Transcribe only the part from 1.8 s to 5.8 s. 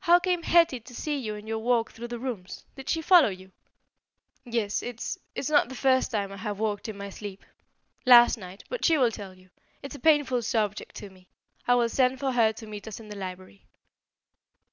through the rooms? Did she follow you?" "Yes. It's it's not the